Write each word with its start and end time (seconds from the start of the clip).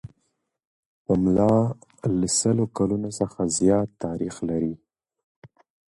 پملا 1.03 1.53
له 2.19 2.27
سلو 2.39 2.65
کلونو 2.77 3.09
څخه 3.19 3.39
زیات 3.57 3.87
تاریخ 4.03 4.35
لري. 4.49 4.73